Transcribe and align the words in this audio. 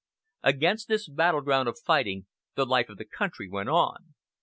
Against 0.41 0.87
this 0.87 1.07
background 1.07 1.67
of 1.69 1.77
fighting 1.77 2.25
the 2.55 2.65
life 2.65 2.89
of 2.89 2.97
the 2.97 3.05
country 3.05 3.47
went 3.47 3.69
on. 3.69 4.15